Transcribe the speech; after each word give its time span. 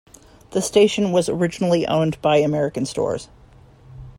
The 0.53 0.63
station 0.63 1.11
was 1.11 1.29
originally 1.29 1.85
owned 1.85 2.19
by 2.23 2.37
American 2.37 2.87
Stores. 2.87 3.29